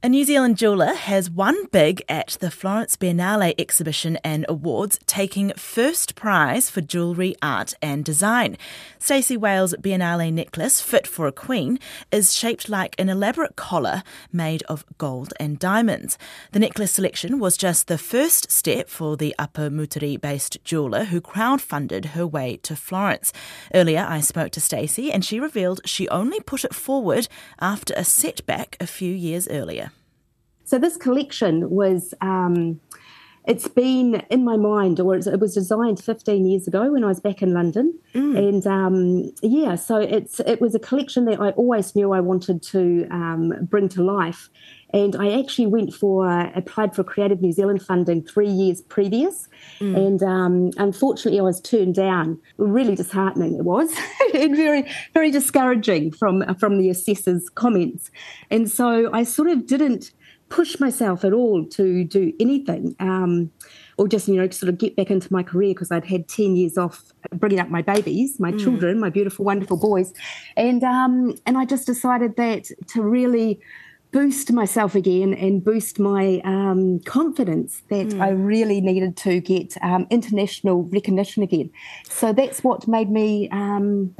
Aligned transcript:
A 0.00 0.08
New 0.08 0.22
Zealand 0.22 0.56
jeweller 0.56 0.94
has 0.94 1.28
won 1.28 1.66
big 1.72 2.04
at 2.08 2.36
the 2.38 2.52
Florence 2.52 2.96
Biennale 2.96 3.52
exhibition 3.58 4.16
and 4.22 4.46
awards, 4.48 5.00
taking 5.06 5.52
first 5.56 6.14
prize 6.14 6.70
for 6.70 6.80
jewellery, 6.80 7.34
art 7.42 7.74
and 7.82 8.04
design. 8.04 8.56
Stacey 9.00 9.36
Wales' 9.36 9.74
Biennale 9.74 10.32
necklace, 10.32 10.80
Fit 10.80 11.04
for 11.04 11.26
a 11.26 11.32
Queen, 11.32 11.80
is 12.12 12.32
shaped 12.32 12.68
like 12.68 12.94
an 12.96 13.08
elaborate 13.08 13.56
collar 13.56 14.04
made 14.32 14.62
of 14.68 14.84
gold 14.98 15.34
and 15.40 15.58
diamonds. 15.58 16.16
The 16.52 16.60
necklace 16.60 16.92
selection 16.92 17.40
was 17.40 17.56
just 17.56 17.88
the 17.88 17.98
first 17.98 18.52
step 18.52 18.88
for 18.88 19.16
the 19.16 19.34
Upper 19.36 19.68
Moutere 19.68 20.20
based 20.20 20.58
jeweller 20.62 21.06
who 21.06 21.20
crowdfunded 21.20 22.10
her 22.10 22.24
way 22.24 22.56
to 22.58 22.76
Florence. 22.76 23.32
Earlier, 23.74 24.06
I 24.08 24.20
spoke 24.20 24.52
to 24.52 24.60
Stacey 24.60 25.10
and 25.10 25.24
she 25.24 25.40
revealed 25.40 25.80
she 25.84 26.08
only 26.08 26.38
put 26.38 26.64
it 26.64 26.72
forward 26.72 27.26
after 27.60 27.94
a 27.96 28.04
setback 28.04 28.76
a 28.78 28.86
few 28.86 29.12
years 29.12 29.48
earlier. 29.48 29.87
So 30.68 30.78
this 30.78 30.98
collection 30.98 31.70
was. 31.70 32.12
Um, 32.20 32.80
it's 33.46 33.66
been 33.66 34.16
in 34.28 34.44
my 34.44 34.58
mind, 34.58 35.00
or 35.00 35.14
it 35.16 35.40
was 35.40 35.54
designed 35.54 35.98
15 35.98 36.44
years 36.44 36.68
ago 36.68 36.92
when 36.92 37.02
I 37.02 37.06
was 37.06 37.18
back 37.18 37.40
in 37.40 37.54
London, 37.54 37.98
mm. 38.14 38.36
and 38.36 38.66
um, 38.66 39.32
yeah, 39.40 39.74
so 39.74 39.96
it's 39.96 40.38
it 40.40 40.60
was 40.60 40.74
a 40.74 40.78
collection 40.78 41.24
that 41.24 41.40
I 41.40 41.52
always 41.52 41.96
knew 41.96 42.12
I 42.12 42.20
wanted 42.20 42.62
to 42.64 43.08
um, 43.10 43.54
bring 43.62 43.88
to 43.90 44.02
life, 44.04 44.50
and 44.92 45.16
I 45.16 45.40
actually 45.40 45.66
went 45.66 45.94
for 45.94 46.28
applied 46.54 46.94
for 46.94 47.02
Creative 47.02 47.40
New 47.40 47.52
Zealand 47.52 47.80
funding 47.80 48.22
three 48.22 48.50
years 48.50 48.82
previous, 48.82 49.48
mm. 49.80 49.96
and 49.96 50.22
um, 50.22 50.70
unfortunately 50.76 51.40
I 51.40 51.44
was 51.44 51.62
turned 51.62 51.94
down. 51.94 52.38
Really 52.58 52.94
disheartening 52.94 53.54
it 53.54 53.64
was, 53.64 53.90
and 54.34 54.54
very 54.54 54.84
very 55.14 55.30
discouraging 55.30 56.10
from 56.12 56.54
from 56.56 56.76
the 56.76 56.90
assessors' 56.90 57.48
comments, 57.48 58.10
and 58.50 58.70
so 58.70 59.10
I 59.14 59.22
sort 59.22 59.48
of 59.48 59.66
didn't 59.66 60.12
push 60.48 60.80
myself 60.80 61.24
at 61.24 61.32
all 61.32 61.64
to 61.64 62.04
do 62.04 62.32
anything 62.40 62.96
um, 63.00 63.50
or 63.98 64.08
just 64.08 64.28
you 64.28 64.36
know 64.36 64.48
sort 64.50 64.68
of 64.68 64.78
get 64.78 64.96
back 64.96 65.10
into 65.10 65.32
my 65.32 65.42
career 65.42 65.74
because 65.74 65.90
I'd 65.90 66.04
had 66.04 66.28
10 66.28 66.56
years 66.56 66.78
off 66.78 67.12
bringing 67.34 67.60
up 67.60 67.68
my 67.68 67.82
babies 67.82 68.40
my 68.40 68.52
mm. 68.52 68.60
children 68.62 68.98
my 69.00 69.10
beautiful 69.10 69.44
wonderful 69.44 69.76
boys 69.76 70.12
and 70.56 70.82
um, 70.82 71.34
and 71.46 71.58
I 71.58 71.64
just 71.64 71.86
decided 71.86 72.36
that 72.36 72.70
to 72.88 73.02
really 73.02 73.60
boost 74.10 74.50
myself 74.52 74.94
again 74.94 75.34
and 75.34 75.62
boost 75.62 75.98
my 75.98 76.40
um, 76.44 77.00
confidence 77.00 77.82
that 77.90 78.08
mm. 78.08 78.20
I 78.22 78.30
really 78.30 78.80
needed 78.80 79.18
to 79.18 79.40
get 79.40 79.76
um, 79.82 80.06
international 80.08 80.84
recognition 80.84 81.42
again 81.42 81.70
so 82.08 82.32
that's 82.32 82.64
what 82.64 82.88
made 82.88 83.10
me 83.10 83.50
um, 83.50 84.14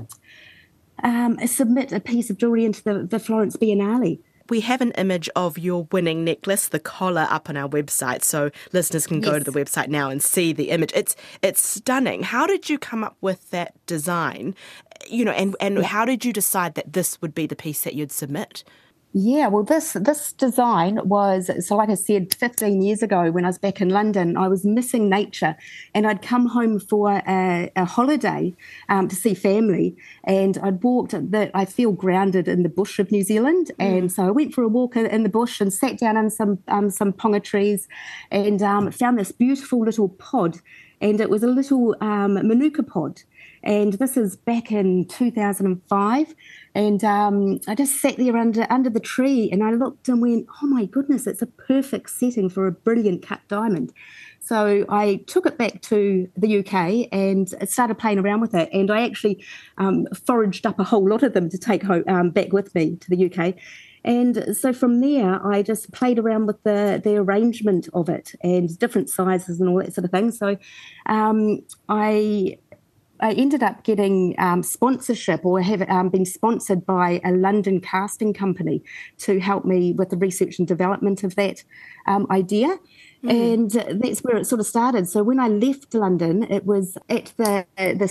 um, 1.03 1.39
submit 1.47 1.93
a 1.93 2.01
piece 2.01 2.29
of 2.29 2.37
jewellery 2.37 2.65
into 2.65 2.83
the, 2.83 3.07
the 3.07 3.19
Florence 3.19 3.57
Biennale 3.57 4.19
we 4.51 4.61
have 4.61 4.81
an 4.81 4.93
image 4.93 5.29
of 5.37 5.59
your 5.59 5.87
winning 5.93 6.25
necklace, 6.25 6.69
the 6.69 6.79
collar, 6.79 7.27
up 7.31 7.49
on 7.49 7.57
our 7.57 7.69
website, 7.69 8.23
so 8.23 8.51
listeners 8.73 9.07
can 9.07 9.21
go 9.21 9.33
yes. 9.33 9.45
to 9.45 9.51
the 9.51 9.59
website 9.59 9.89
now 9.89 10.11
and 10.11 10.23
see 10.23 10.53
the 10.53 10.71
image. 10.71 10.93
It's 10.95 11.17
it's 11.43 11.67
stunning. 11.67 12.23
How 12.23 12.47
did 12.47 12.69
you 12.69 12.79
come 12.79 13.05
up 13.05 13.17
with 13.21 13.51
that 13.51 13.75
design? 13.87 14.55
You 15.09 15.25
know, 15.25 15.33
and 15.33 15.57
and 15.61 15.85
how 15.85 16.05
did 16.05 16.25
you 16.25 16.33
decide 16.33 16.75
that 16.75 16.93
this 16.93 17.21
would 17.21 17.35
be 17.35 17.47
the 17.47 17.57
piece 17.57 17.83
that 17.83 17.95
you'd 17.95 18.13
submit? 18.13 18.65
Yeah, 19.15 19.49
well, 19.49 19.63
this 19.63 19.95
this 19.95 20.35
design 20.35 21.01
was 21.03 21.51
so. 21.67 21.77
Like 21.77 21.89
I 21.89 21.95
said, 21.95 22.35
15 22.35 22.83
years 22.83 23.03
ago, 23.03 23.31
when 23.31 23.47
I 23.47 23.49
was 23.49 23.57
back 23.57 23.81
in 23.81 23.89
London, 23.89 24.37
I 24.37 24.49
was 24.49 24.67
missing 24.67 25.09
nature, 25.09 25.57
and 25.95 26.07
I'd 26.07 26.21
come 26.21 26.47
home 26.47 26.79
for 26.79 27.23
a, 27.27 27.73
a 27.75 27.87
holiday 27.87 28.55
um, 28.91 29.09
to 29.09 29.17
see 29.17 29.33
family, 29.33 29.97
and 30.25 30.59
I'd 30.59 30.83
walked. 30.85 31.15
That 31.31 31.51
I 31.55 31.65
feel 31.65 31.93
grounded 31.93 32.49
in 32.49 32.65
the 32.65 32.69
bush 32.69 32.99
of 32.99 33.11
New 33.11 33.23
Zealand, 33.23 33.71
mm. 33.81 33.99
and 33.99 34.13
so 34.13 34.27
I 34.27 34.31
went 34.31 34.53
for 34.53 34.63
a 34.63 34.69
walk 34.69 34.95
in 34.95 35.23
the 35.23 35.31
bush 35.31 35.59
and 35.63 35.73
sat 35.73 35.99
down 35.99 36.19
in 36.19 36.29
some 36.29 36.59
um, 36.69 36.91
some 36.91 37.15
ponga 37.15 37.43
trees, 37.43 37.89
and 38.31 38.63
um, 38.63 38.91
found 38.91 39.19
this 39.19 39.33
beautiful 39.33 39.81
little 39.81 40.11
pod, 40.11 40.59
and 41.01 41.19
it 41.19 41.31
was 41.31 41.43
a 41.43 41.49
little 41.49 41.97
um, 42.03 42.35
manuka 42.35 42.83
pod 42.83 43.23
and 43.63 43.95
this 43.95 44.17
is 44.17 44.37
back 44.37 44.71
in 44.73 45.07
2005. 45.07 46.35
And 46.75 47.03
um, 47.05 47.61
I 47.67 47.75
just 47.75 48.01
sat 48.01 48.17
there 48.17 48.37
under 48.37 48.67
under 48.71 48.91
the 48.91 49.01
tree, 49.01 49.51
and 49.51 49.65
I 49.65 49.73
looked 49.73 50.09
and 50.09 50.23
went, 50.23 50.47
"Oh 50.63 50.67
my 50.67 50.85
goodness, 50.85 51.27
it's 51.27 51.43
a 51.43 51.47
perfect 51.47 52.11
setting 52.11 52.49
for 52.49 52.67
a 52.67 52.73
brilliant 52.73 53.27
cut 53.27 53.41
diamond." 53.49 53.93
So 54.41 54.87
I 54.89 55.17
took 55.27 55.45
it 55.45 55.59
back 55.59 55.83
to 55.83 56.27
the 56.37 56.61
UK 56.61 57.09
and 57.13 57.55
started 57.69 57.99
playing 57.99 58.19
around 58.19 58.41
with 58.41 58.55
it. 58.55 58.71
And 58.73 58.91
I 58.91 59.05
actually 59.05 59.45
um, 59.77 60.07
foraged 60.25 60.65
up 60.65 60.79
a 60.79 60.85
whole 60.85 61.07
lot 61.07 61.23
of 61.23 61.35
them 61.35 61.51
to 61.51 61.59
take 61.59 61.83
home, 61.83 62.05
um, 62.09 62.31
back 62.31 62.53
with 62.53 62.75
me 62.75 62.97
to 62.97 63.11
the 63.11 63.31
UK. 63.31 63.57
And 64.05 64.57
so 64.57 64.73
from 64.73 65.01
there, 65.01 65.45
I 65.47 65.63
just 65.63 65.93
played 65.93 66.19
around 66.19 66.47
with 66.47 66.63
the, 66.63 66.99
the 67.03 67.17
arrangement 67.17 67.89
of 67.93 68.09
it 68.09 68.35
and 68.43 68.79
different 68.79 69.11
sizes 69.11 69.61
and 69.61 69.69
all 69.69 69.79
that 69.79 69.93
sort 69.93 70.07
of 70.07 70.11
thing. 70.11 70.31
So 70.31 70.57
um, 71.07 71.61
I 71.91 72.59
I 73.21 73.33
ended 73.33 73.63
up 73.63 73.83
getting 73.83 74.35
um, 74.39 74.63
sponsorship 74.63 75.45
or 75.45 75.61
have 75.61 75.83
um, 75.89 76.09
been 76.09 76.25
sponsored 76.25 76.87
by 76.87 77.21
a 77.25 77.33
London 77.33 77.81
casting 77.81 78.33
company 78.33 78.83
to 79.19 79.41
help 79.41 79.65
me 79.65 79.93
with 79.93 80.11
the 80.11 80.17
research 80.17 80.59
and 80.59 80.69
development 80.69 81.25
of 81.25 81.35
that 81.37 81.65
um, 82.07 82.27
idea. 82.31 82.79
Mm. 83.25 83.55
And 83.55 84.01
that's 84.03 84.21
where 84.21 84.37
it 84.37 84.47
sort 84.47 84.61
of 84.61 84.67
started. 84.67 85.09
So 85.09 85.23
when 85.23 85.41
I 85.41 85.49
left 85.49 85.93
London, 85.95 86.45
it 86.45 86.65
was 86.65 86.97
at 87.09 87.33
the 87.37 87.67
the, 87.77 88.09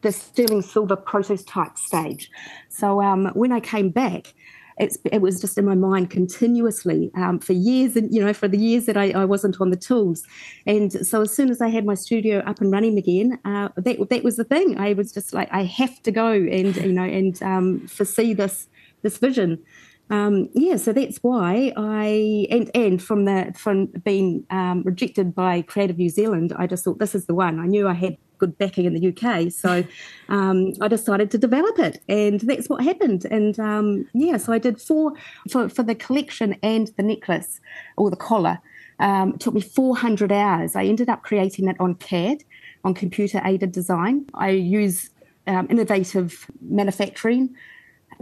the 0.00 0.12
sterling 0.12 0.62
silver 0.62 0.96
prototype 0.96 1.76
stage. 1.76 2.30
So 2.68 3.02
um, 3.02 3.30
when 3.34 3.52
I 3.52 3.60
came 3.60 3.90
back, 3.90 4.34
it's, 4.78 4.98
it 5.10 5.22
was 5.22 5.40
just 5.40 5.56
in 5.56 5.64
my 5.64 5.74
mind 5.74 6.10
continuously 6.10 7.10
um, 7.14 7.38
for 7.38 7.54
years 7.54 7.96
and 7.96 8.12
you 8.14 8.22
know 8.22 8.32
for 8.32 8.48
the 8.48 8.58
years 8.58 8.86
that 8.86 8.96
I, 8.96 9.10
I, 9.12 9.24
wasn't 9.24 9.60
on 9.60 9.70
the 9.70 9.76
tools. 9.76 10.22
And 10.66 10.92
so 11.06 11.22
as 11.22 11.34
soon 11.34 11.50
as 11.50 11.60
I 11.60 11.68
had 11.68 11.86
my 11.86 11.94
studio 11.94 12.40
up 12.40 12.60
and 12.60 12.70
running 12.70 12.98
again 12.98 13.38
uh, 13.44 13.68
that 13.76 14.10
that 14.10 14.22
was 14.22 14.36
the 14.36 14.44
thing. 14.44 14.78
I 14.78 14.92
was 14.92 15.12
just 15.12 15.32
like 15.32 15.48
I 15.50 15.64
have 15.64 16.02
to 16.02 16.10
go 16.10 16.30
and 16.30 16.76
you 16.76 16.92
know 16.92 17.04
and 17.04 17.42
um, 17.42 17.86
foresee 17.88 18.34
this 18.34 18.68
this 19.02 19.18
vision 19.18 19.62
um, 20.10 20.48
yeah, 20.54 20.76
so 20.76 20.92
that's 20.92 21.18
why 21.18 21.72
I 21.76 22.46
and 22.50 22.70
and 22.74 23.02
from 23.02 23.24
the 23.24 23.52
from 23.56 23.86
being 23.86 24.44
um, 24.50 24.82
rejected 24.82 25.34
by 25.34 25.62
Creative 25.62 25.98
New 25.98 26.08
Zealand, 26.08 26.52
I 26.56 26.66
just 26.66 26.84
thought 26.84 26.98
this 26.98 27.14
is 27.14 27.26
the 27.26 27.34
one. 27.34 27.58
I 27.58 27.66
knew 27.66 27.88
I 27.88 27.94
had 27.94 28.16
good 28.38 28.56
backing 28.58 28.84
in 28.84 28.94
the 28.94 29.08
UK. 29.08 29.50
So 29.50 29.84
um, 30.28 30.72
I 30.80 30.88
decided 30.88 31.30
to 31.32 31.38
develop 31.38 31.78
it, 31.78 32.02
and 32.08 32.40
that's 32.40 32.68
what 32.68 32.84
happened. 32.84 33.24
And 33.24 33.58
um, 33.58 34.08
yeah, 34.14 34.36
so 34.36 34.52
I 34.52 34.58
did 34.58 34.80
four 34.80 35.12
for, 35.50 35.68
for 35.68 35.82
the 35.82 35.94
collection 35.94 36.56
and 36.62 36.88
the 36.96 37.02
necklace 37.02 37.60
or 37.96 38.10
the 38.10 38.16
collar. 38.16 38.60
Um, 38.98 39.34
it 39.34 39.40
took 39.40 39.54
me 39.54 39.60
400 39.60 40.32
hours. 40.32 40.74
I 40.74 40.84
ended 40.84 41.08
up 41.08 41.22
creating 41.22 41.68
it 41.68 41.76
on 41.80 41.96
CAD, 41.96 42.44
on 42.84 42.94
computer 42.94 43.42
aided 43.44 43.72
design. 43.72 44.26
I 44.34 44.50
use 44.50 45.10
um, 45.46 45.66
innovative 45.68 46.46
manufacturing 46.60 47.54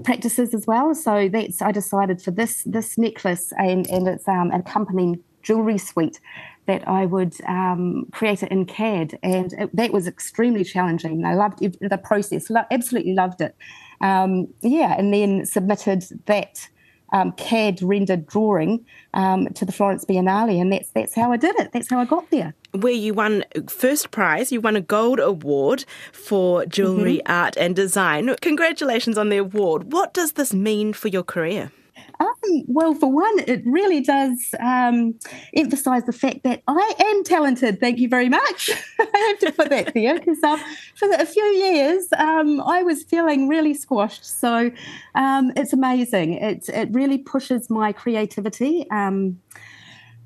practices 0.02 0.54
as 0.54 0.66
well. 0.66 0.94
So 0.94 1.28
that's 1.28 1.62
I 1.62 1.72
decided 1.72 2.20
for 2.20 2.30
this 2.30 2.62
this 2.64 2.98
necklace 2.98 3.52
and 3.58 3.86
and 3.88 4.08
its 4.08 4.26
um, 4.28 4.50
accompanying 4.50 5.22
jewelry 5.42 5.78
suite 5.78 6.20
that 6.66 6.86
I 6.88 7.04
would 7.04 7.34
um, 7.46 8.06
create 8.10 8.42
it 8.42 8.50
in 8.50 8.64
CAD, 8.64 9.18
and 9.22 9.52
it, 9.52 9.76
that 9.76 9.92
was 9.92 10.06
extremely 10.06 10.64
challenging. 10.64 11.24
I 11.24 11.34
loved 11.34 11.58
the 11.60 11.98
process, 11.98 12.48
lo- 12.48 12.64
absolutely 12.70 13.12
loved 13.12 13.42
it. 13.42 13.54
Um, 14.00 14.48
yeah, 14.62 14.94
and 14.98 15.12
then 15.12 15.44
submitted 15.44 16.04
that 16.26 16.68
um, 17.14 17.30
CAD 17.32 17.80
rendered 17.80 18.26
drawing 18.26 18.84
um, 19.14 19.46
to 19.54 19.64
the 19.64 19.70
Florence 19.70 20.04
Biennale, 20.04 20.60
and 20.60 20.72
that's 20.72 20.90
that's 20.90 21.14
how 21.14 21.30
I 21.32 21.36
did 21.36 21.58
it. 21.60 21.70
That's 21.72 21.88
how 21.88 22.00
I 22.00 22.04
got 22.04 22.28
there. 22.30 22.54
Where 22.72 22.92
you 22.92 23.14
won 23.14 23.44
first 23.68 24.10
prize, 24.10 24.50
you 24.50 24.60
won 24.60 24.74
a 24.74 24.80
gold 24.80 25.20
award 25.20 25.84
for 26.12 26.66
jewellery 26.66 27.18
mm-hmm. 27.18 27.32
art 27.32 27.56
and 27.56 27.76
design. 27.76 28.34
Congratulations 28.42 29.16
on 29.16 29.28
the 29.28 29.36
award. 29.38 29.92
What 29.92 30.12
does 30.12 30.32
this 30.32 30.52
mean 30.52 30.92
for 30.92 31.06
your 31.06 31.22
career? 31.22 31.70
Um, 32.20 32.64
well, 32.66 32.94
for 32.94 33.10
one, 33.10 33.40
it 33.46 33.62
really 33.64 34.00
does 34.00 34.54
um, 34.60 35.18
emphasise 35.54 36.04
the 36.04 36.12
fact 36.12 36.42
that 36.44 36.62
I 36.68 36.94
am 36.98 37.24
talented. 37.24 37.80
Thank 37.80 37.98
you 37.98 38.08
very 38.08 38.28
much. 38.28 38.70
I 38.98 39.26
have 39.28 39.38
to 39.40 39.52
put 39.52 39.70
that 39.70 39.94
there 39.94 40.18
because 40.18 40.42
um, 40.42 40.60
for 40.94 41.08
a 41.10 41.26
few 41.26 41.44
years 41.44 42.08
um, 42.16 42.60
I 42.60 42.82
was 42.82 43.02
feeling 43.02 43.48
really 43.48 43.74
squashed. 43.74 44.24
So 44.24 44.70
um, 45.14 45.52
it's 45.56 45.72
amazing. 45.72 46.34
It 46.34 46.68
it 46.68 46.88
really 46.92 47.18
pushes 47.18 47.68
my 47.70 47.92
creativity. 47.92 48.86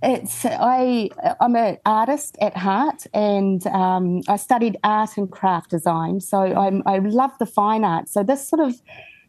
It's 0.01 0.45
I 0.45 1.11
I'm 1.41 1.57
an 1.57 1.79
artist 1.85 2.39
at 2.41 2.57
heart, 2.57 3.07
and 3.13 3.67
um, 3.67 4.23
I 4.29 4.37
studied 4.37 4.77
art 4.85 5.17
and 5.17 5.31
craft 5.31 5.71
design. 5.71 6.21
So 6.21 6.39
I'm, 6.39 6.83
I 6.87 6.99
love 6.99 7.33
the 7.39 7.47
fine 7.47 7.83
arts. 7.85 8.13
So 8.13 8.23
this 8.23 8.47
sort 8.47 8.61
of 8.61 8.81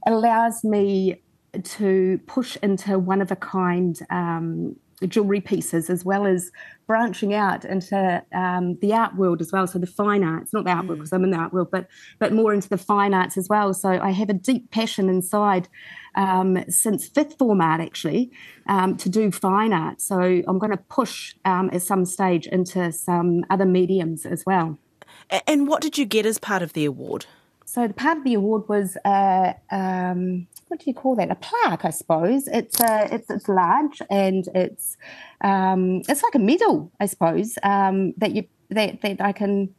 allows 0.05 0.63
me 0.63 1.21
to 1.63 2.19
push 2.27 2.57
into 2.61 2.99
one 2.99 3.21
of 3.21 3.31
a 3.31 3.35
kind 3.35 3.99
um, 4.09 4.75
jewelry 5.07 5.39
pieces 5.39 5.89
as 5.89 6.03
well 6.03 6.25
as 6.25 6.51
branching 6.87 7.33
out 7.33 7.63
into 7.63 8.21
um, 8.33 8.77
the 8.81 8.93
art 8.93 9.15
world 9.15 9.41
as 9.41 9.51
well. 9.51 9.65
So 9.67 9.79
the 9.79 9.87
fine 9.87 10.23
arts, 10.23 10.51
not 10.51 10.65
the 10.65 10.71
art 10.71 10.87
world 10.87 10.99
because 10.99 11.11
mm. 11.11 11.15
I'm 11.15 11.23
in 11.25 11.31
the 11.31 11.37
art 11.37 11.53
world, 11.53 11.69
but 11.71 11.87
but 12.19 12.33
more 12.33 12.53
into 12.53 12.69
the 12.69 12.77
fine 12.77 13.13
arts 13.13 13.37
as 13.37 13.47
well. 13.49 13.73
So 13.73 13.89
I 13.89 14.11
have 14.11 14.29
a 14.29 14.33
deep 14.33 14.71
passion 14.71 15.09
inside 15.09 15.67
um, 16.15 16.63
since 16.69 17.07
fifth 17.07 17.37
form 17.37 17.61
art 17.61 17.81
actually 17.81 18.31
um, 18.67 18.97
to 18.97 19.09
do 19.09 19.31
fine 19.31 19.73
art. 19.73 20.01
So 20.01 20.19
I'm 20.19 20.59
going 20.59 20.71
to 20.71 20.83
push 20.89 21.35
um, 21.45 21.69
at 21.71 21.81
some 21.81 22.05
stage 22.05 22.47
into 22.47 22.91
some 22.91 23.45
other 23.49 23.65
mediums 23.65 24.25
as 24.25 24.45
well. 24.45 24.77
And 25.47 25.67
what 25.67 25.81
did 25.81 25.97
you 25.97 26.05
get 26.05 26.25
as 26.25 26.39
part 26.39 26.61
of 26.61 26.73
the 26.73 26.85
award? 26.85 27.25
So 27.65 27.87
the 27.87 27.93
part 27.93 28.17
of 28.17 28.23
the 28.23 28.33
award 28.33 28.67
was 28.67 28.97
uh, 29.05 29.53
um, 29.69 30.47
what 30.69 30.79
do 30.79 30.85
you 30.89 30.93
call 30.93 31.15
that? 31.15 31.31
A 31.31 31.35
plaque, 31.35 31.83
I 31.83 31.89
suppose. 31.89 32.47
It's 32.47 32.79
uh, 32.79 33.07
it's 33.11 33.29
it's 33.29 33.49
large 33.49 34.01
and 34.09 34.47
it's 34.55 34.97
um, 35.41 36.01
it's 36.07 36.23
like 36.23 36.35
a 36.35 36.39
medal, 36.39 36.91
I 36.99 37.07
suppose, 37.07 37.57
um, 37.63 38.13
that 38.17 38.35
you 38.35 38.45
that 38.69 39.01
that 39.01 39.19
I 39.19 39.31
can 39.31 39.73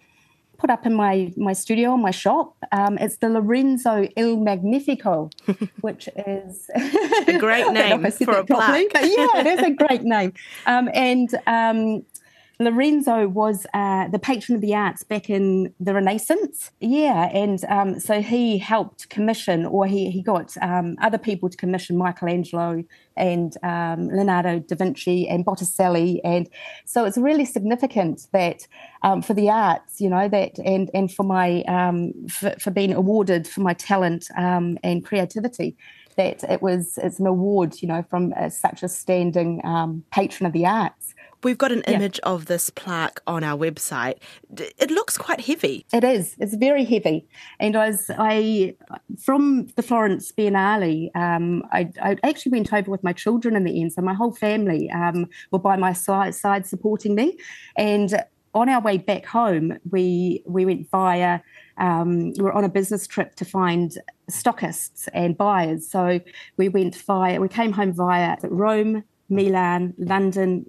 put 0.58 0.68
up 0.68 0.84
in 0.84 0.94
my 0.94 1.32
my 1.36 1.52
studio 1.52 1.96
my 1.96 2.10
shop. 2.10 2.56
Um, 2.72 2.98
it's 2.98 3.16
the 3.16 3.28
Lorenzo 3.28 4.08
Il 4.16 4.36
Magnifico, 4.36 5.30
which 5.80 6.08
is 6.26 6.68
a 6.74 7.38
great 7.38 7.70
name 7.80 8.10
for 8.10 8.38
a 8.38 8.44
plaque. 8.44 8.92
yeah, 8.94 9.40
it 9.40 9.46
is 9.46 9.60
a 9.60 9.70
great 9.84 10.02
name. 10.02 10.32
Um, 10.66 10.90
and 10.92 11.34
um, 11.46 12.04
Lorenzo 12.60 13.26
was 13.26 13.66
uh, 13.72 14.08
the 14.08 14.18
patron 14.18 14.54
of 14.54 14.60
the 14.60 14.74
arts 14.74 15.02
back 15.02 15.30
in 15.30 15.72
the 15.80 15.94
Renaissance. 15.94 16.70
Yeah, 16.78 17.30
and 17.32 17.64
um, 17.64 17.98
so 17.98 18.20
he 18.20 18.58
helped 18.58 19.08
commission, 19.08 19.64
or 19.64 19.86
he, 19.86 20.10
he 20.10 20.22
got 20.22 20.54
um, 20.60 20.96
other 21.00 21.16
people 21.16 21.48
to 21.48 21.56
commission 21.56 21.96
Michelangelo 21.96 22.84
and 23.16 23.56
um, 23.62 24.08
Leonardo 24.08 24.58
da 24.58 24.76
Vinci 24.76 25.26
and 25.26 25.42
Botticelli. 25.42 26.20
And 26.22 26.50
so 26.84 27.06
it's 27.06 27.16
really 27.16 27.46
significant 27.46 28.26
that 28.32 28.66
um, 29.02 29.22
for 29.22 29.32
the 29.32 29.48
arts, 29.48 29.98
you 29.98 30.10
know, 30.10 30.28
that 30.28 30.58
and, 30.58 30.90
and 30.92 31.10
for 31.10 31.22
my 31.22 31.62
um, 31.62 32.12
for, 32.28 32.54
for, 32.60 32.70
being 32.70 32.92
awarded 32.92 33.48
for 33.48 33.62
my 33.62 33.72
talent 33.72 34.26
um, 34.36 34.78
and 34.84 35.02
creativity 35.02 35.78
that 36.16 36.44
it 36.44 36.60
was 36.60 36.98
it's 37.02 37.18
an 37.18 37.26
award, 37.26 37.80
you 37.80 37.88
know, 37.88 38.04
from 38.10 38.34
uh, 38.36 38.50
such 38.50 38.82
a 38.82 38.88
standing 38.88 39.64
um, 39.64 40.04
patron 40.10 40.46
of 40.46 40.52
the 40.52 40.66
arts. 40.66 41.14
We've 41.42 41.58
got 41.58 41.72
an 41.72 41.82
image 41.82 42.20
yeah. 42.22 42.30
of 42.30 42.46
this 42.46 42.68
plaque 42.70 43.20
on 43.26 43.42
our 43.42 43.56
website. 43.56 44.18
It 44.58 44.90
looks 44.90 45.16
quite 45.16 45.40
heavy. 45.40 45.86
It 45.92 46.04
is. 46.04 46.36
It's 46.38 46.54
very 46.54 46.84
heavy. 46.84 47.26
And 47.58 47.76
I 47.76 47.88
was, 47.90 48.10
I, 48.18 48.76
from 49.18 49.68
the 49.76 49.82
Florence 49.82 50.32
Biennale, 50.32 51.14
um, 51.16 51.62
I, 51.72 51.90
I, 52.02 52.16
actually 52.24 52.52
went 52.52 52.72
over 52.72 52.90
with 52.90 53.02
my 53.02 53.14
children 53.14 53.56
in 53.56 53.64
the 53.64 53.80
end. 53.80 53.94
So 53.94 54.02
my 54.02 54.14
whole 54.14 54.32
family 54.32 54.90
um, 54.90 55.26
were 55.50 55.58
by 55.58 55.76
my 55.76 55.94
side, 55.94 56.34
side 56.34 56.66
supporting 56.66 57.14
me. 57.14 57.38
And 57.76 58.22
on 58.54 58.68
our 58.68 58.80
way 58.80 58.98
back 58.98 59.24
home, 59.24 59.78
we 59.90 60.42
we 60.46 60.66
went 60.66 60.90
via. 60.90 61.40
Um, 61.78 62.32
we 62.32 62.42
were 62.42 62.52
on 62.52 62.64
a 62.64 62.68
business 62.68 63.06
trip 63.06 63.36
to 63.36 63.44
find 63.44 63.96
stockists 64.30 65.08
and 65.14 65.38
buyers. 65.38 65.88
So 65.88 66.20
we 66.56 66.68
went 66.68 66.96
via. 66.96 67.40
We 67.40 67.48
came 67.48 67.72
home 67.72 67.92
via 67.92 68.36
Rome, 68.42 69.04
Milan, 69.28 69.94
London, 69.96 70.66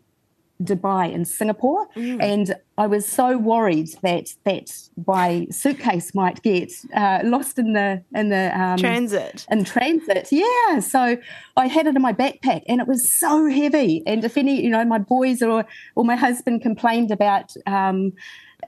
Dubai 0.63 1.13
and 1.13 1.27
Singapore, 1.27 1.87
mm. 1.95 2.21
and 2.21 2.55
I 2.77 2.87
was 2.87 3.05
so 3.05 3.37
worried 3.37 3.89
that 4.01 4.33
that 4.45 4.71
my 5.07 5.47
suitcase 5.51 6.13
might 6.15 6.41
get 6.41 6.71
uh, 6.95 7.19
lost 7.23 7.59
in 7.59 7.73
the 7.73 8.03
in 8.15 8.29
the 8.29 8.59
um, 8.59 8.77
transit. 8.77 9.45
In 9.51 9.63
transit, 9.63 10.29
yeah. 10.31 10.79
So 10.79 11.17
I 11.57 11.67
had 11.67 11.87
it 11.87 11.95
in 11.95 12.01
my 12.01 12.13
backpack, 12.13 12.63
and 12.67 12.81
it 12.81 12.87
was 12.87 13.11
so 13.11 13.49
heavy. 13.49 14.03
And 14.05 14.23
if 14.23 14.37
any, 14.37 14.63
you 14.63 14.69
know, 14.69 14.85
my 14.85 14.99
boys 14.99 15.41
or 15.41 15.65
or 15.95 16.05
my 16.05 16.15
husband 16.15 16.61
complained 16.61 17.11
about. 17.11 17.53
Um, 17.65 18.13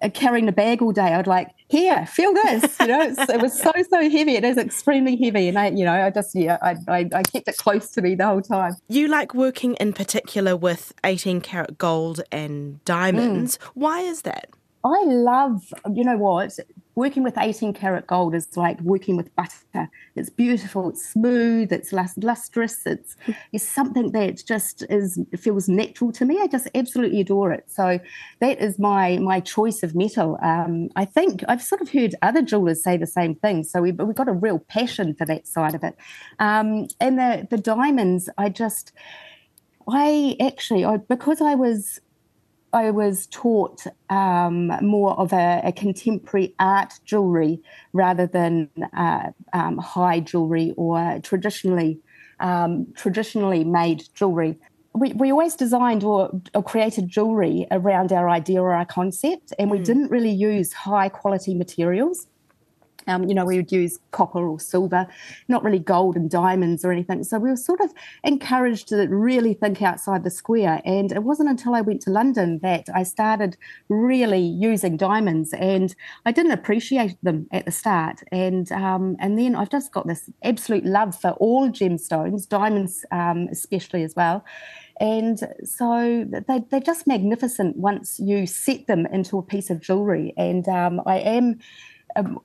carrying 0.10 0.46
the 0.46 0.52
bag 0.52 0.82
all 0.82 0.92
day, 0.92 1.14
I'd 1.14 1.28
like, 1.28 1.50
here, 1.68 2.06
feel 2.06 2.34
this. 2.34 2.80
You 2.80 2.88
know, 2.88 3.02
it 3.02 3.42
was 3.42 3.60
so 3.60 3.72
so 3.90 4.10
heavy. 4.10 4.36
It 4.36 4.44
is 4.44 4.58
extremely 4.58 5.16
heavy, 5.16 5.48
and 5.48 5.58
I, 5.58 5.70
you 5.70 5.86
know, 5.86 5.94
I 5.94 6.10
just 6.10 6.36
yeah, 6.36 6.58
I, 6.62 6.76
I, 6.88 7.10
I 7.14 7.24
kept 7.24 7.48
it 7.48 7.58
close 7.58 7.90
to 7.92 8.02
me 8.02 8.16
the 8.16 8.26
whole 8.26 8.42
time. 8.42 8.76
You 8.90 9.08
like 9.08 9.34
working 9.34 9.74
in 9.76 9.94
particular 9.94 10.56
with 10.56 10.94
eighteen 11.04 11.42
karat 11.42 11.78
gold 11.78 12.22
and 12.32 12.84
diamonds. 12.86 13.58
Mm. 13.58 13.72
Why 13.74 14.00
is 14.02 14.22
that? 14.22 14.50
I 14.86 15.04
love, 15.06 15.74
you 15.94 16.04
know 16.04 16.18
what, 16.18 16.60
working 16.96 17.24
with 17.24 17.38
18 17.38 17.74
karat 17.74 18.06
gold 18.06 18.36
is 18.36 18.56
like 18.58 18.80
working 18.82 19.16
with 19.16 19.34
butter. 19.36 19.90
It's 20.16 20.30
beautiful, 20.30 20.90
it's 20.90 21.08
smooth, 21.10 21.72
it's 21.72 21.94
lustrous, 21.94 22.86
it's, 22.86 23.16
it's 23.54 23.68
something 23.68 24.12
that 24.12 24.46
just 24.46 24.84
is 24.90 25.18
feels 25.40 25.70
natural 25.70 26.12
to 26.12 26.26
me. 26.26 26.40
I 26.42 26.48
just 26.48 26.68
absolutely 26.76 27.22
adore 27.22 27.54
it. 27.54 27.64
So 27.68 28.00
that 28.42 28.60
is 28.60 28.78
my 28.78 29.18
my 29.20 29.40
choice 29.40 29.84
of 29.84 29.96
metal. 29.96 30.38
Um, 30.44 30.90
I 30.98 31.06
think 31.06 31.44
I've 31.48 31.64
sort 31.64 31.82
of 31.82 31.90
heard 31.90 32.16
other 32.22 32.42
jewelers 32.42 32.84
say 32.84 32.98
the 32.98 33.08
same 33.08 33.36
thing. 33.36 33.64
So 33.64 33.82
we've, 33.82 33.98
we've 33.98 34.16
got 34.16 34.28
a 34.28 34.34
real 34.34 34.60
passion 34.60 35.16
for 35.16 35.26
that 35.26 35.48
side 35.48 35.76
of 35.76 35.84
it. 35.84 35.96
Um, 36.40 36.88
and 37.00 37.18
the 37.18 37.48
the 37.50 37.58
diamonds, 37.58 38.30
I 38.38 38.50
just 38.50 38.92
I 39.88 40.36
actually, 40.40 40.86
I, 40.86 40.98
because 40.98 41.42
I 41.42 41.56
was 41.56 42.00
I 42.74 42.90
was 42.90 43.28
taught 43.28 43.86
um, 44.10 44.68
more 44.82 45.12
of 45.20 45.32
a, 45.32 45.62
a, 45.64 45.72
contemporary 45.72 46.56
art 46.60 46.94
jewelry 47.06 47.62
rather 47.94 48.26
than 48.26 48.70
uh, 48.98 49.30
um, 49.54 49.78
high 49.78 50.20
jewelry 50.20 50.74
or 50.76 51.20
traditionally 51.22 52.00
um, 52.40 52.88
traditionally 52.96 53.64
made 53.64 54.04
jewelry. 54.16 54.58
We, 54.96 55.14
we 55.14 55.32
always 55.32 55.56
designed 55.56 56.04
or, 56.04 56.32
or 56.54 56.64
created 56.64 57.08
jewelry 57.08 57.68
around 57.72 58.12
our 58.12 58.30
idea 58.30 58.62
or 58.62 58.74
our 58.74 58.86
concept, 58.86 59.54
and 59.58 59.72
we 59.72 59.80
mm. 59.80 59.86
didn't 59.86 60.12
really 60.12 60.32
use 60.32 60.74
high 60.74 61.10
quality 61.10 61.56
materials. 61.56 62.28
Um, 63.08 63.24
you 63.28 63.36
know, 63.36 63.46
we 63.46 63.58
would 63.58 63.72
use 63.72 64.00
copper 64.12 64.48
or 64.48 64.60
silver, 64.60 65.08
not 65.48 65.64
really 65.64 65.80
gold 65.80 66.16
and 66.16 66.30
diamonds 66.30 66.86
or 66.86 66.92
anything. 66.92 67.24
So 67.24 67.40
we 67.40 67.50
were 67.50 67.56
sort 67.56 67.82
of 67.82 67.92
encouraged 68.24 68.88
to 68.90 69.08
really 69.08 69.54
think 69.54 69.82
outside 69.82 70.24
the 70.24 70.30
square. 70.30 70.82
And 70.86 71.12
it 71.12 71.24
wasn't 71.24 71.50
until 71.50 71.76
I 71.76 71.82
went 71.82 72.02
to 72.04 72.10
London 72.10 72.60
that 72.64 72.88
I 72.94 73.04
started 73.04 73.58
really 73.90 74.42
using 74.42 74.98
diamonds, 74.98 75.54
and 75.54 75.96
I 76.26 76.32
didn't 76.32 76.52
appreciate 76.52 77.18
them 77.24 77.48
at 77.52 77.66
the 77.66 77.72
start. 77.72 78.22
And 78.32 78.72
um, 78.72 79.16
and 79.20 79.38
then 79.38 79.56
I've 79.56 79.70
just 79.70 79.92
got 79.92 80.08
this 80.08 80.30
absolute 80.44 80.86
love 80.86 81.20
for 81.20 81.32
all 81.32 81.70
gemstones, 81.70 82.48
diamonds 82.48 83.06
um, 83.12 83.48
especially 83.52 84.04
as 84.04 84.16
well. 84.16 84.44
And 85.00 85.40
so 85.64 86.26
they, 86.48 86.62
they're 86.70 86.80
just 86.80 87.08
magnificent 87.08 87.78
once 87.78 88.20
you 88.20 88.46
set 88.46 88.88
them 88.88 89.06
into 89.08 89.38
a 89.38 89.44
piece 89.44 89.70
of 89.70 89.82
jewelry. 89.82 90.34
And 90.38 90.68
um, 90.68 91.02
I 91.06 91.18
am 91.18 91.60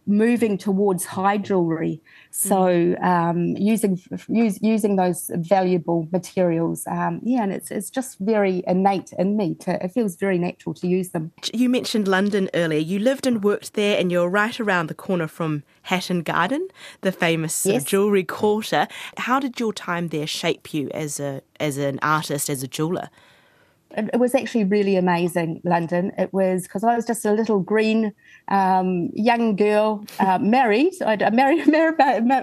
moving 0.06 0.58
towards 0.58 1.04
high 1.04 1.38
jewelry. 1.38 2.00
So 2.30 2.56
mm. 2.56 3.02
um, 3.02 3.56
using 3.56 4.00
use, 4.28 4.60
using 4.62 4.96
those 4.96 5.30
valuable 5.34 6.08
materials, 6.12 6.86
um, 6.86 7.20
yeah, 7.22 7.42
and 7.42 7.52
it's 7.52 7.70
it's 7.70 7.90
just 7.90 8.18
very 8.18 8.62
innate 8.66 9.12
in 9.18 9.36
me. 9.36 9.54
To, 9.56 9.84
it 9.84 9.92
feels 9.92 10.16
very 10.16 10.38
natural 10.38 10.74
to 10.74 10.86
use 10.86 11.10
them. 11.10 11.32
You 11.52 11.68
mentioned 11.68 12.08
London 12.08 12.48
earlier. 12.54 12.80
You 12.80 12.98
lived 12.98 13.26
and 13.26 13.42
worked 13.42 13.74
there, 13.74 13.98
and 13.98 14.12
you're 14.12 14.28
right 14.28 14.58
around 14.60 14.88
the 14.88 14.94
corner 14.94 15.26
from 15.26 15.62
Hatton 15.82 16.22
Garden, 16.22 16.68
the 17.00 17.12
famous 17.12 17.64
yes. 17.64 17.84
jewelry 17.84 18.24
quarter. 18.24 18.88
How 19.16 19.40
did 19.40 19.58
your 19.58 19.72
time 19.72 20.08
there 20.08 20.26
shape 20.26 20.72
you 20.74 20.88
as 20.92 21.20
a 21.20 21.42
as 21.60 21.78
an 21.78 21.98
artist, 22.02 22.50
as 22.50 22.62
a 22.62 22.68
jeweler? 22.68 23.08
It 23.96 24.20
was 24.20 24.34
actually 24.34 24.64
really 24.64 24.96
amazing, 24.96 25.60
London. 25.64 26.12
It 26.18 26.32
was 26.32 26.64
because 26.64 26.84
I 26.84 26.94
was 26.94 27.06
just 27.06 27.24
a 27.24 27.32
little 27.32 27.58
green 27.58 28.12
um, 28.48 29.10
young 29.14 29.56
girl, 29.56 30.04
uh, 30.20 30.38
married. 30.42 30.92
I 31.04 31.16
married, 31.30 31.66
married, 31.68 31.96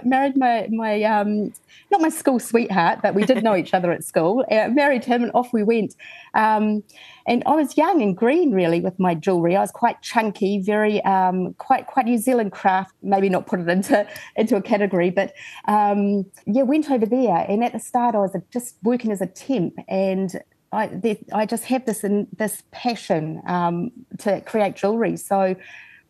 married 0.04 0.36
my, 0.36 0.68
my 0.70 1.02
um, 1.04 1.52
not 1.92 2.00
my 2.00 2.08
school 2.08 2.40
sweetheart, 2.40 2.98
but 3.00 3.14
we 3.14 3.24
did 3.24 3.44
know 3.44 3.54
each 3.54 3.74
other 3.74 3.92
at 3.92 4.02
school. 4.02 4.44
Uh, 4.50 4.68
married 4.68 5.04
him, 5.04 5.22
and 5.22 5.32
off 5.34 5.52
we 5.52 5.62
went. 5.62 5.94
Um, 6.34 6.82
and 7.28 7.42
I 7.46 7.54
was 7.54 7.76
young 7.76 8.02
and 8.02 8.16
green, 8.16 8.52
really, 8.52 8.80
with 8.80 8.98
my 8.98 9.14
jewelry. 9.14 9.56
I 9.56 9.60
was 9.60 9.70
quite 9.70 10.02
chunky, 10.02 10.60
very 10.60 11.02
um, 11.04 11.54
quite 11.54 11.86
quite 11.86 12.06
New 12.06 12.18
Zealand 12.18 12.52
craft. 12.52 12.92
Maybe 13.02 13.28
not 13.28 13.46
put 13.46 13.60
it 13.60 13.68
into 13.68 14.06
into 14.34 14.56
a 14.56 14.62
category, 14.62 15.10
but 15.10 15.32
um, 15.66 16.26
yeah, 16.44 16.62
went 16.62 16.90
over 16.90 17.06
there. 17.06 17.46
And 17.48 17.62
at 17.62 17.72
the 17.72 17.78
start, 17.78 18.16
I 18.16 18.18
was 18.18 18.36
just 18.50 18.76
working 18.82 19.12
as 19.12 19.20
a 19.20 19.26
temp, 19.26 19.74
and 19.88 20.40
I, 20.76 21.18
I 21.32 21.46
just 21.46 21.64
have 21.64 21.86
this 21.86 22.04
in, 22.04 22.28
this 22.36 22.62
passion 22.70 23.42
um, 23.46 23.90
to 24.18 24.40
create 24.42 24.76
jewelry. 24.76 25.16
So 25.16 25.56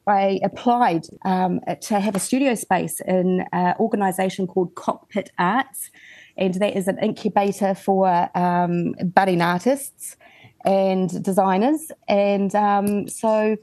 I 0.07 0.41
applied 0.45 1.07
um, 1.25 1.61
to 1.83 2.01
have 2.01 2.15
a 2.15 2.21
studio 2.21 2.55
space 2.55 3.01
in 3.01 3.45
an 3.53 3.75
organisation 3.81 4.47
called 4.47 4.75
Cockpit 4.75 5.31
Arts, 5.39 5.91
and 6.37 6.55
that 6.55 6.77
is 6.77 6.87
an 6.87 6.99
incubator 6.99 7.75
for 7.75 8.31
um, 8.37 8.93
budding 9.15 9.43
artists 9.43 10.17
and 10.65 11.23
designers. 11.23 11.91
And 12.09 12.55
um, 12.55 13.09
so 13.09 13.57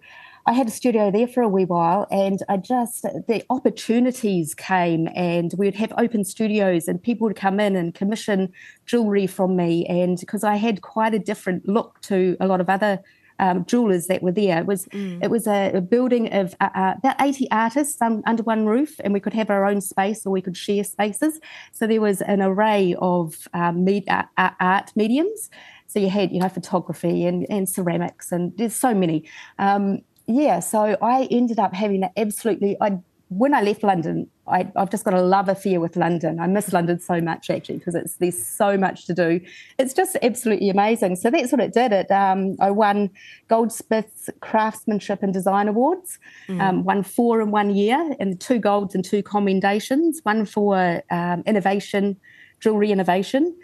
I 0.45 0.53
had 0.53 0.67
a 0.67 0.71
studio 0.71 1.09
there 1.09 1.27
for 1.27 1.41
a 1.41 1.47
wee 1.47 1.65
while, 1.65 2.05
and 2.11 2.39
I 2.49 2.57
just 2.57 3.03
the 3.03 3.43
opportunities 3.49 4.53
came, 4.53 5.07
and 5.15 5.53
we 5.57 5.67
would 5.67 5.75
have 5.75 5.93
open 5.97 6.25
studios, 6.25 6.87
and 6.87 7.01
people 7.01 7.27
would 7.27 7.37
come 7.37 7.59
in 7.59 7.75
and 7.75 7.93
commission 7.95 8.51
jewelry 8.85 9.27
from 9.27 9.55
me, 9.55 9.85
and 9.85 10.19
because 10.19 10.43
I 10.43 10.57
had 10.57 10.81
quite 10.81 11.13
a 11.13 11.19
different 11.19 11.67
look 11.67 12.01
to 12.01 12.35
a 12.39 12.47
lot 12.47 12.59
of 12.59 12.69
other 12.69 12.99
um, 13.39 13.65
jewelers 13.65 14.07
that 14.07 14.21
were 14.21 14.31
there. 14.31 14.59
It 14.59 14.65
was 14.65 14.85
mm. 14.87 15.23
it 15.23 15.29
was 15.29 15.47
a, 15.47 15.71
a 15.73 15.81
building 15.81 16.33
of 16.33 16.55
uh, 16.59 16.69
uh, 16.75 16.93
about 16.97 17.21
eighty 17.21 17.49
artists 17.51 18.01
um, 18.01 18.21
under 18.25 18.43
one 18.43 18.65
roof, 18.65 18.99
and 19.03 19.13
we 19.13 19.19
could 19.19 19.33
have 19.33 19.49
our 19.49 19.65
own 19.65 19.81
space 19.81 20.25
or 20.25 20.31
we 20.31 20.41
could 20.41 20.57
share 20.57 20.83
spaces. 20.83 21.39
So 21.71 21.87
there 21.87 22.01
was 22.01 22.21
an 22.21 22.41
array 22.41 22.95
of 22.99 23.47
um, 23.53 23.83
med- 23.83 24.07
uh, 24.07 24.23
uh, 24.37 24.51
art 24.59 24.91
mediums. 24.95 25.49
So 25.87 25.99
you 25.99 26.09
had 26.09 26.31
you 26.31 26.39
know 26.39 26.49
photography 26.49 27.25
and, 27.25 27.45
and 27.49 27.67
ceramics, 27.67 28.31
and 28.31 28.55
there's 28.57 28.75
so 28.75 28.93
many. 28.93 29.29
Um, 29.59 30.01
yeah, 30.27 30.59
so 30.59 30.97
I 31.01 31.27
ended 31.29 31.59
up 31.59 31.73
having 31.73 32.03
an 32.03 32.09
absolutely. 32.17 32.77
I 32.79 32.99
when 33.29 33.53
I 33.53 33.61
left 33.61 33.83
London, 33.83 34.29
I, 34.47 34.69
have 34.75 34.91
just 34.91 35.05
got 35.05 35.13
a 35.13 35.21
love 35.21 35.49
affair 35.49 35.79
with 35.79 35.95
London. 35.95 36.39
I 36.39 36.47
miss 36.47 36.71
London 36.71 36.99
so 36.99 37.19
much 37.19 37.49
actually 37.49 37.77
because 37.77 37.95
it's 37.95 38.17
there's 38.17 38.41
so 38.45 38.77
much 38.77 39.05
to 39.07 39.13
do. 39.13 39.39
It's 39.79 39.93
just 39.93 40.17
absolutely 40.21 40.69
amazing. 40.69 41.15
So 41.15 41.29
that's 41.29 41.51
what 41.51 41.61
it 41.61 41.73
did. 41.73 41.91
It 41.91 42.11
um, 42.11 42.55
I 42.59 42.71
won 42.71 43.09
Goldsmiths 43.47 44.29
Craftsmanship 44.41 45.23
and 45.23 45.33
Design 45.33 45.67
Awards. 45.67 46.19
Mm. 46.47 46.61
Um, 46.61 46.83
won 46.83 47.03
four 47.03 47.41
in 47.41 47.51
one 47.51 47.73
year, 47.73 48.15
and 48.19 48.39
two 48.39 48.59
golds 48.59 48.93
and 48.95 49.03
two 49.03 49.23
commendations. 49.23 50.19
One 50.23 50.45
for 50.45 51.01
um, 51.09 51.43
innovation, 51.45 52.17
jewelry 52.59 52.91
innovation, 52.91 53.55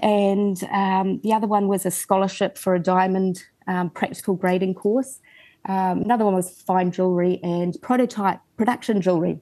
and 0.00 0.62
um, 0.72 1.20
the 1.22 1.32
other 1.32 1.46
one 1.46 1.68
was 1.68 1.84
a 1.86 1.90
scholarship 1.90 2.56
for 2.56 2.74
a 2.74 2.80
diamond 2.80 3.44
um, 3.66 3.90
practical 3.90 4.34
grading 4.34 4.74
course. 4.74 5.20
Um, 5.66 6.02
another 6.02 6.24
one 6.24 6.34
was 6.34 6.50
fine 6.62 6.90
jewelry 6.90 7.40
and 7.42 7.76
prototype 7.82 8.40
production 8.56 9.00
jewelry. 9.00 9.40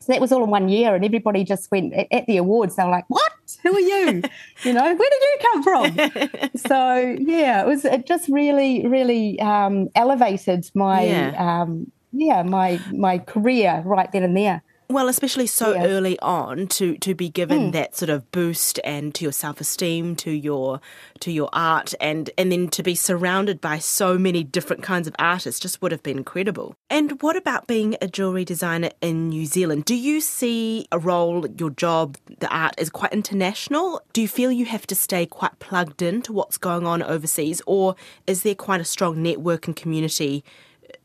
So 0.00 0.12
that 0.12 0.20
was 0.20 0.32
all 0.32 0.44
in 0.44 0.50
one 0.50 0.68
year, 0.68 0.94
and 0.94 1.04
everybody 1.04 1.44
just 1.44 1.70
went 1.70 1.92
at, 1.92 2.06
at 2.10 2.26
the 2.26 2.36
awards. 2.36 2.76
They 2.76 2.84
were 2.84 2.90
like, 2.90 3.04
"What? 3.08 3.32
Who 3.62 3.74
are 3.74 3.80
you? 3.80 4.22
you 4.62 4.72
know, 4.72 4.94
where 4.94 4.96
did 4.96 5.22
you 5.22 5.38
come 5.42 5.62
from?" 5.62 6.50
so 6.56 7.16
yeah, 7.18 7.62
it 7.62 7.66
was. 7.66 7.84
It 7.84 8.06
just 8.06 8.28
really, 8.28 8.86
really 8.86 9.40
um, 9.40 9.88
elevated 9.94 10.70
my 10.74 11.04
yeah. 11.04 11.62
Um, 11.62 11.90
yeah 12.12 12.42
my 12.42 12.80
my 12.92 13.18
career 13.18 13.82
right 13.84 14.10
then 14.12 14.22
and 14.22 14.36
there. 14.36 14.62
Well, 14.90 15.10
especially 15.10 15.46
so 15.46 15.74
yeah. 15.74 15.84
early 15.84 16.18
on 16.20 16.66
to 16.68 16.96
to 16.96 17.14
be 17.14 17.28
given 17.28 17.68
mm. 17.68 17.72
that 17.72 17.94
sort 17.94 18.08
of 18.08 18.30
boost 18.32 18.80
and 18.84 19.14
to 19.16 19.24
your 19.24 19.32
self 19.32 19.60
esteem, 19.60 20.16
to 20.16 20.30
your 20.30 20.80
to 21.20 21.30
your 21.30 21.50
art, 21.52 21.92
and 22.00 22.30
and 22.38 22.50
then 22.50 22.68
to 22.68 22.82
be 22.82 22.94
surrounded 22.94 23.60
by 23.60 23.80
so 23.80 24.16
many 24.16 24.42
different 24.42 24.82
kinds 24.82 25.06
of 25.06 25.14
artists 25.18 25.60
just 25.60 25.82
would 25.82 25.92
have 25.92 26.02
been 26.02 26.16
incredible. 26.16 26.74
And 26.88 27.20
what 27.20 27.36
about 27.36 27.66
being 27.66 27.96
a 28.00 28.08
jewelry 28.08 28.46
designer 28.46 28.88
in 29.02 29.28
New 29.28 29.44
Zealand? 29.44 29.84
Do 29.84 29.94
you 29.94 30.22
see 30.22 30.86
a 30.90 30.98
role, 30.98 31.46
your 31.58 31.70
job, 31.70 32.16
the 32.40 32.48
art 32.48 32.74
is 32.78 32.88
quite 32.88 33.12
international? 33.12 34.00
Do 34.14 34.22
you 34.22 34.28
feel 34.28 34.50
you 34.50 34.64
have 34.64 34.86
to 34.86 34.94
stay 34.94 35.26
quite 35.26 35.58
plugged 35.58 36.00
into 36.00 36.32
what's 36.32 36.56
going 36.56 36.86
on 36.86 37.02
overseas, 37.02 37.60
or 37.66 37.94
is 38.26 38.42
there 38.42 38.54
quite 38.54 38.80
a 38.80 38.86
strong 38.86 39.22
network 39.22 39.66
and 39.66 39.76
community 39.76 40.44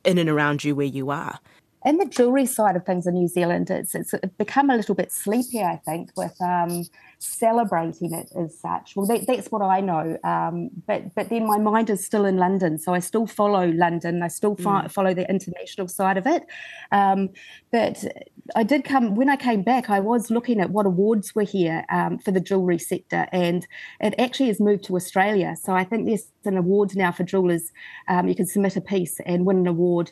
in 0.06 0.18
and 0.18 0.30
around 0.30 0.64
you 0.64 0.74
where 0.74 0.86
you 0.86 1.10
are? 1.10 1.42
In 1.86 1.98
the 1.98 2.06
jewelry 2.06 2.46
side 2.46 2.76
of 2.76 2.86
things 2.86 3.06
in 3.08 3.14
New 3.14 3.28
Zealand, 3.28 3.70
it's, 3.70 3.94
it's 3.94 4.14
become 4.38 4.70
a 4.70 4.76
little 4.76 4.96
bit 4.96 5.12
sleepy, 5.12 5.62
I 5.62 5.78
think, 5.86 6.12
with 6.16 6.36
um, 6.42 6.86
celebrating 7.20 8.14
it 8.14 8.30
as 8.38 8.58
such. 8.58 8.96
Well, 8.96 9.06
that, 9.08 9.26
that's 9.28 9.52
what 9.52 9.62
I 9.62 9.82
know. 9.82 10.18
Um, 10.24 10.70
but 10.88 11.14
but 11.16 11.30
then 11.30 11.46
my 11.46 11.58
mind 11.58 11.90
is 11.90 12.06
still 12.06 12.26
in 12.26 12.38
London, 12.38 12.78
so 12.78 12.94
I 12.94 13.00
still 13.00 13.28
follow 13.28 13.68
London. 13.68 14.24
I 14.24 14.28
still 14.28 14.56
mm. 14.56 14.92
follow 14.92 15.14
the 15.14 15.30
international 15.30 15.88
side 15.88 16.18
of 16.18 16.28
it. 16.28 16.44
Um, 16.92 17.30
but 17.72 18.04
I 18.56 18.64
did 18.64 18.84
come 18.84 19.16
when 19.16 19.30
I 19.30 19.36
came 19.36 19.62
back. 19.62 19.90
I 19.90 20.00
was 20.00 20.30
looking 20.30 20.60
at 20.60 20.70
what 20.70 20.86
awards 20.86 21.36
were 21.36 21.44
here 21.44 21.86
um, 21.90 22.20
for 22.20 22.32
the 22.32 22.42
jewelry 22.42 22.80
sector, 22.80 23.28
and 23.32 23.68
it 24.00 24.16
actually 24.18 24.48
has 24.48 24.60
moved 24.60 24.86
to 24.86 24.96
Australia. 24.96 25.56
So 25.62 25.74
I 25.74 25.84
think 25.84 26.06
there's 26.06 26.28
an 26.46 26.58
award 26.58 26.96
now 26.96 27.12
for 27.12 27.24
jewelers. 27.24 27.72
Um, 28.08 28.28
you 28.28 28.36
can 28.36 28.46
submit 28.46 28.76
a 28.76 28.82
piece 28.82 29.20
and 29.26 29.46
win 29.46 29.58
an 29.58 29.68
award 29.68 30.12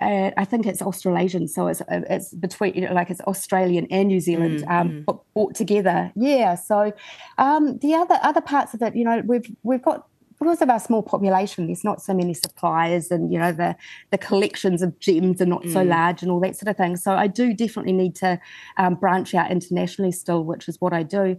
uh, 0.00 0.30
I 0.36 0.44
think 0.44 0.66
it's 0.66 0.80
Australasian, 0.80 1.46
so 1.48 1.66
it's 1.66 1.80
uh, 1.82 2.02
it's 2.08 2.32
between 2.34 2.74
you 2.74 2.82
know, 2.82 2.94
like 2.94 3.10
it's 3.10 3.20
Australian 3.22 3.86
and 3.90 4.08
New 4.08 4.20
Zealand 4.20 4.60
mm, 4.60 4.70
um, 4.70 5.04
mm. 5.06 5.18
brought 5.34 5.54
together. 5.54 6.12
Yeah. 6.16 6.54
So 6.54 6.92
um, 7.38 7.78
the 7.78 7.94
other 7.94 8.18
other 8.22 8.40
parts 8.40 8.74
of 8.74 8.82
it, 8.82 8.96
you 8.96 9.04
know, 9.04 9.22
we've 9.26 9.50
we've 9.62 9.82
got 9.82 10.06
because 10.40 10.62
of 10.62 10.70
our 10.70 10.80
small 10.80 11.02
population, 11.02 11.66
there's 11.66 11.84
not 11.84 12.00
so 12.00 12.14
many 12.14 12.32
suppliers, 12.34 13.10
and 13.10 13.32
you 13.32 13.38
know 13.38 13.52
the 13.52 13.76
the 14.10 14.18
collections 14.18 14.82
of 14.82 14.98
gems 14.98 15.40
are 15.40 15.46
not 15.46 15.62
mm. 15.62 15.72
so 15.72 15.82
large, 15.82 16.22
and 16.22 16.30
all 16.30 16.40
that 16.40 16.56
sort 16.56 16.68
of 16.68 16.76
thing. 16.76 16.96
So 16.96 17.12
I 17.12 17.26
do 17.26 17.52
definitely 17.54 17.92
need 17.92 18.16
to 18.16 18.40
um, 18.78 18.94
branch 18.94 19.34
out 19.34 19.50
internationally 19.50 20.12
still, 20.12 20.44
which 20.44 20.68
is 20.68 20.80
what 20.80 20.92
I 20.92 21.02
do. 21.02 21.36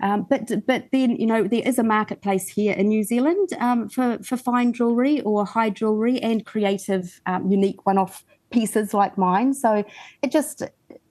Um, 0.00 0.26
but 0.28 0.66
but 0.66 0.86
then 0.92 1.16
you 1.16 1.26
know 1.26 1.44
there 1.44 1.62
is 1.64 1.78
a 1.78 1.84
marketplace 1.84 2.48
here 2.48 2.74
in 2.74 2.88
New 2.88 3.02
Zealand 3.02 3.48
um, 3.58 3.88
for 3.88 4.18
for 4.22 4.36
fine 4.36 4.72
jewelry 4.72 5.20
or 5.22 5.44
high 5.44 5.70
jewelry 5.70 6.20
and 6.20 6.46
creative, 6.46 7.20
um, 7.26 7.50
unique 7.50 7.84
one-off 7.86 8.24
pieces 8.50 8.94
like 8.94 9.18
mine. 9.18 9.52
So 9.52 9.84
it 10.22 10.30
just 10.30 10.62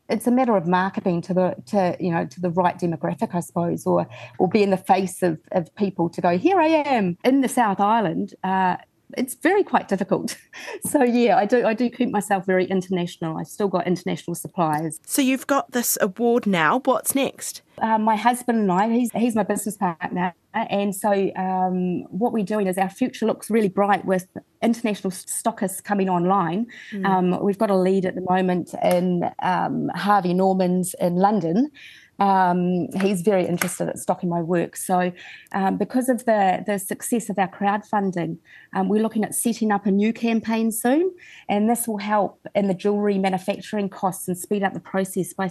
it's 0.10 0.28
a 0.28 0.32
matter 0.32 0.56
of 0.56 0.68
marketing 0.68 1.22
to 1.22 1.34
the 1.34 1.56
to 1.68 1.96
you 2.00 2.12
know 2.12 2.26
to 2.26 2.42
the 2.42 2.50
right 2.50 2.78
demographic, 2.78 3.34
I 3.34 3.40
suppose, 3.40 3.86
or 3.86 4.08
or 4.40 4.48
be 4.48 4.64
in 4.64 4.70
the 4.70 4.78
face 4.78 5.24
of 5.24 5.40
of 5.52 5.74
people 5.76 6.10
to 6.10 6.22
go 6.22 6.38
here 6.38 6.60
I 6.60 6.68
am 6.68 7.18
in 7.24 7.42
the 7.42 7.50
South 7.50 7.80
Island. 7.80 8.34
Uh, 8.44 8.78
it's 9.18 9.36
very 9.36 9.64
quite 9.64 9.88
difficult. 9.88 10.38
So 10.86 11.04
yeah, 11.04 11.38
I 11.38 11.46
do 11.46 11.66
I 11.66 11.74
do 11.74 11.90
keep 11.90 12.10
myself 12.10 12.46
very 12.46 12.66
international. 12.66 13.38
I've 13.38 13.48
still 13.48 13.68
got 13.68 13.88
international 13.88 14.36
suppliers. 14.36 15.00
So 15.06 15.22
you've 15.22 15.48
got 15.48 15.72
this 15.72 15.98
award 16.02 16.46
now. 16.46 16.80
What's 16.80 17.16
next? 17.16 17.62
Uh, 17.80 17.98
my 17.98 18.16
husband 18.16 18.60
and 18.60 18.72
I, 18.72 18.90
he's 18.90 19.12
he's 19.14 19.36
my 19.36 19.44
business 19.44 19.78
partner, 19.78 20.34
and 20.54 20.96
so 20.96 21.32
um, 21.36 22.04
what 22.10 22.34
we're 22.34 22.46
doing 22.46 22.68
is 22.68 22.78
our 22.78 22.90
future 22.90 23.26
looks 23.26 23.50
really 23.50 23.70
bright 23.70 24.06
with 24.06 24.28
international 24.62 25.12
stockists 25.12 25.84
coming 25.84 26.10
online. 26.10 26.68
Mm. 26.92 27.06
Um, 27.06 27.44
we've 27.44 27.58
got 27.58 27.70
a 27.70 27.78
lead 27.78 28.06
at 28.06 28.16
the 28.16 28.26
moment 28.30 28.74
in 28.84 29.30
um, 29.42 29.90
Harvey 29.96 30.34
Norman's 30.34 30.94
in 31.00 31.16
London. 31.16 31.72
Um, 32.20 32.88
he's 33.02 33.22
very 33.22 33.46
interested 33.46 33.90
at 33.90 33.98
stocking 33.98 34.30
my 34.30 34.42
work. 34.42 34.76
So, 34.76 35.12
um, 35.54 35.78
because 35.78 36.10
of 36.10 36.26
the, 36.26 36.64
the 36.66 36.78
success 36.78 37.30
of 37.30 37.40
our 37.40 37.48
crowdfunding, 37.48 38.38
um, 38.74 38.88
we're 38.88 39.02
looking 39.02 39.24
at 39.24 39.34
setting 39.34 39.72
up 39.72 39.86
a 39.86 39.92
new 39.92 40.14
campaign 40.14 40.72
soon, 40.72 41.12
and 41.50 41.70
this 41.70 41.88
will 41.88 41.98
help 41.98 42.46
in 42.54 42.68
the 42.68 42.74
jewellery 42.74 43.18
manufacturing 43.18 43.90
costs 43.90 44.28
and 44.28 44.38
speed 44.38 44.64
up 44.64 44.74
the 44.74 44.80
process 44.80 45.34
by 45.34 45.50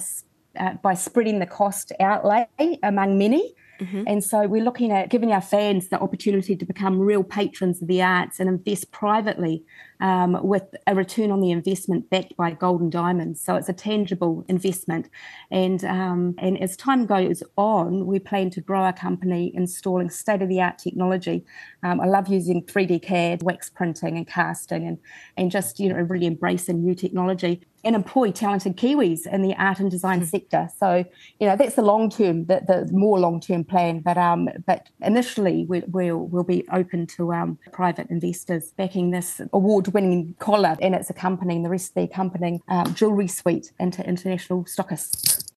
uh, 0.58 0.74
by 0.82 0.94
spreading 0.94 1.38
the 1.38 1.46
cost 1.46 1.92
outlay 1.98 2.46
among 2.82 3.18
many. 3.18 3.54
Mm-hmm. 3.80 4.04
And 4.06 4.22
so 4.22 4.46
we're 4.46 4.62
looking 4.62 4.92
at 4.92 5.08
giving 5.08 5.32
our 5.32 5.40
fans 5.40 5.88
the 5.88 5.98
opportunity 5.98 6.54
to 6.54 6.64
become 6.64 7.00
real 7.00 7.24
patrons 7.24 7.82
of 7.82 7.88
the 7.88 8.02
arts 8.02 8.38
and 8.38 8.48
invest 8.48 8.92
privately 8.92 9.64
um, 10.02 10.36
with 10.42 10.64
a 10.88 10.94
return 10.94 11.30
on 11.30 11.40
the 11.40 11.52
investment 11.52 12.10
backed 12.10 12.36
by 12.36 12.50
gold 12.50 12.80
and 12.80 12.90
diamonds. 12.90 13.40
So 13.40 13.54
it's 13.54 13.68
a 13.68 13.72
tangible 13.72 14.44
investment. 14.48 15.08
And, 15.50 15.84
um, 15.84 16.34
and 16.38 16.60
as 16.60 16.76
time 16.76 17.06
goes 17.06 17.42
on, 17.56 18.04
we 18.04 18.18
plan 18.18 18.50
to 18.50 18.60
grow 18.60 18.80
our 18.80 18.92
company 18.92 19.52
installing 19.54 20.10
state 20.10 20.42
of 20.42 20.48
the 20.48 20.60
art 20.60 20.78
technology. 20.78 21.44
Um, 21.84 22.00
I 22.00 22.06
love 22.06 22.26
using 22.26 22.64
3D 22.64 23.00
CAD, 23.02 23.44
wax 23.44 23.70
printing, 23.70 24.16
and 24.16 24.26
casting, 24.26 24.86
and, 24.88 24.98
and 25.36 25.50
just 25.52 25.78
you 25.78 25.88
know 25.88 26.00
really 26.00 26.26
embracing 26.26 26.82
new 26.82 26.94
technology 26.94 27.62
and 27.84 27.96
employ 27.96 28.30
talented 28.30 28.76
Kiwis 28.76 29.26
in 29.26 29.42
the 29.42 29.54
art 29.56 29.80
and 29.80 29.90
design 29.90 30.20
mm. 30.20 30.26
sector. 30.26 30.68
So, 30.78 31.04
you 31.40 31.46
know, 31.46 31.56
that's 31.56 31.74
the 31.74 31.82
long 31.82 32.10
term, 32.10 32.46
the, 32.46 32.62
the 32.66 32.88
more 32.92 33.18
long 33.18 33.40
term 33.40 33.64
plan. 33.64 34.00
But 34.00 34.18
um, 34.18 34.48
but 34.66 34.88
initially, 35.00 35.66
we, 35.68 35.82
will 35.88 36.26
we'll 36.26 36.44
be 36.44 36.64
open 36.72 37.06
to 37.08 37.32
um, 37.32 37.58
private 37.72 38.08
investors 38.10 38.72
backing 38.76 39.10
this 39.10 39.40
award 39.52 39.91
winning 39.92 40.34
collar 40.38 40.76
and 40.80 40.94
it's 40.94 41.10
accompanying 41.10 41.62
the 41.62 41.68
rest 41.68 41.90
of 41.90 41.94
the 41.94 42.02
accompanying 42.02 42.60
um, 42.68 42.94
jewellery 42.94 43.28
suite 43.28 43.72
into 43.78 44.06
international 44.06 44.64
stockists. 44.64 45.51